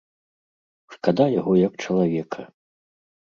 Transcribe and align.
Шкада 0.95 1.27
яго, 1.39 1.53
як 1.67 1.73
чалавека. 1.85 2.41